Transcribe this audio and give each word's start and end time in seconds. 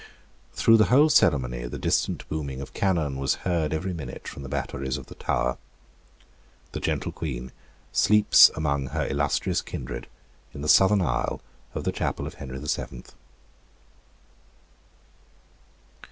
Through 0.53 0.77
the 0.77 0.85
whole 0.85 1.11
ceremony 1.11 1.67
the 1.67 1.77
distant 1.77 2.27
booming 2.27 2.59
of 2.59 2.73
cannon 2.73 3.19
was 3.19 3.35
heard 3.45 3.71
every 3.71 3.93
minute 3.93 4.27
from 4.27 4.41
the 4.41 4.49
batteries 4.49 4.97
of 4.97 5.05
the 5.05 5.13
Tower. 5.13 5.59
The 6.71 6.79
gentle 6.79 7.11
Queen 7.11 7.51
sleeps 7.91 8.49
among 8.55 8.87
her 8.87 9.05
illustrious 9.05 9.61
kindred 9.61 10.07
in 10.55 10.61
the 10.61 10.67
southern 10.67 11.01
aisle 11.03 11.39
of 11.75 11.83
the 11.83 11.91
Chapel 11.91 12.25
of 12.25 12.33
Henry 12.33 12.57
the 12.57 12.67
Seventh. 12.67 13.13